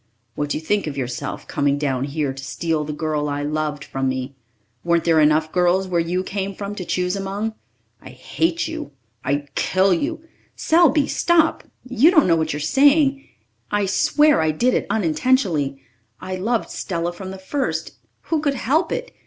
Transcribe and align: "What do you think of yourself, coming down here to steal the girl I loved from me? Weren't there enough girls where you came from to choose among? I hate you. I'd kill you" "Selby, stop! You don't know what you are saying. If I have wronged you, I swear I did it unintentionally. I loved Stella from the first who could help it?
"What 0.33 0.49
do 0.49 0.57
you 0.57 0.63
think 0.63 0.87
of 0.87 0.97
yourself, 0.97 1.47
coming 1.47 1.77
down 1.77 2.05
here 2.05 2.33
to 2.33 2.43
steal 2.43 2.83
the 2.83 2.91
girl 2.91 3.29
I 3.29 3.43
loved 3.43 3.83
from 3.85 4.09
me? 4.09 4.35
Weren't 4.83 5.03
there 5.03 5.19
enough 5.19 5.51
girls 5.51 5.87
where 5.87 5.99
you 6.01 6.23
came 6.23 6.55
from 6.55 6.73
to 6.73 6.83
choose 6.85 7.15
among? 7.15 7.53
I 8.01 8.09
hate 8.09 8.67
you. 8.67 8.93
I'd 9.23 9.53
kill 9.53 9.93
you" 9.93 10.23
"Selby, 10.69 11.05
stop! 11.07 11.65
You 11.83 12.09
don't 12.09 12.25
know 12.25 12.35
what 12.35 12.51
you 12.51 12.57
are 12.57 12.59
saying. 12.59 13.19
If 13.19 13.19
I 13.19 13.19
have 13.21 13.21
wronged 13.21 13.27
you, 13.29 13.65
I 13.69 13.85
swear 13.85 14.41
I 14.41 14.49
did 14.49 14.73
it 14.73 14.87
unintentionally. 14.89 15.83
I 16.19 16.35
loved 16.35 16.71
Stella 16.71 17.13
from 17.13 17.29
the 17.29 17.37
first 17.37 17.91
who 18.21 18.41
could 18.41 18.55
help 18.55 18.91
it? 18.91 19.11